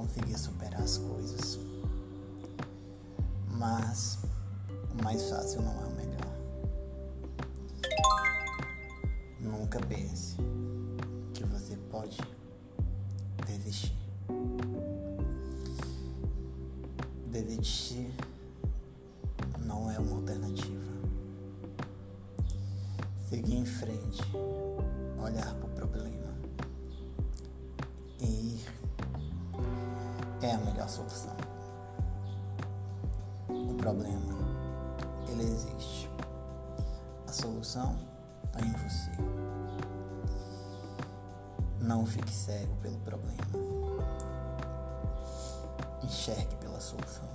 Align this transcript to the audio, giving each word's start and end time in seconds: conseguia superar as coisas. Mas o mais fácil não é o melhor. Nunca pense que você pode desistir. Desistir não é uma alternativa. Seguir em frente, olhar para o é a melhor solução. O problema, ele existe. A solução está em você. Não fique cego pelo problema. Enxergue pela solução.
conseguia 0.00 0.38
superar 0.38 0.80
as 0.80 0.96
coisas. 0.96 1.58
Mas 3.50 4.18
o 4.98 5.04
mais 5.04 5.28
fácil 5.28 5.60
não 5.60 5.72
é 5.82 5.86
o 5.86 5.94
melhor. 5.94 6.30
Nunca 9.38 9.78
pense 9.80 10.36
que 11.34 11.44
você 11.44 11.76
pode 11.90 12.16
desistir. 13.46 13.94
Desistir 17.30 18.10
não 19.58 19.90
é 19.90 19.98
uma 19.98 20.16
alternativa. 20.16 20.90
Seguir 23.28 23.56
em 23.56 23.66
frente, 23.66 24.22
olhar 25.22 25.54
para 25.56 25.79
o 25.79 25.79
é 30.42 30.52
a 30.52 30.58
melhor 30.58 30.88
solução. 30.88 31.36
O 33.48 33.74
problema, 33.74 34.34
ele 35.28 35.42
existe. 35.42 36.10
A 37.28 37.32
solução 37.32 37.96
está 38.44 38.60
em 38.60 38.72
você. 38.72 39.10
Não 41.80 42.04
fique 42.06 42.30
cego 42.30 42.74
pelo 42.76 42.98
problema. 42.98 43.36
Enxergue 46.02 46.56
pela 46.56 46.80
solução. 46.80 47.28